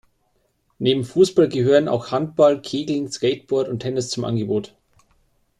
Neben 0.79 1.03
Fußball 1.03 1.47
gehören 1.47 1.87
auch 1.87 2.09
Handball, 2.09 2.59
Kegeln, 2.63 3.11
Skateboard 3.11 3.69
und 3.69 3.81
Tennis 3.81 4.09
zum 4.09 4.25
Angebot. 4.25 4.75